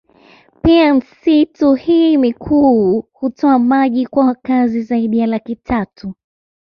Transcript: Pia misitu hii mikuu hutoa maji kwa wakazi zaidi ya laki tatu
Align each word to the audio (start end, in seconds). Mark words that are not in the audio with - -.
Pia 0.63 0.93
misitu 0.93 1.73
hii 1.73 2.17
mikuu 2.17 3.07
hutoa 3.13 3.59
maji 3.59 4.05
kwa 4.07 4.25
wakazi 4.25 4.81
zaidi 4.83 5.17
ya 5.19 5.27
laki 5.27 5.55
tatu 5.55 6.13